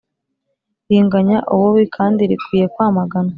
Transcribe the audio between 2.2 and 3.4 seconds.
rikwiye kwamaganwa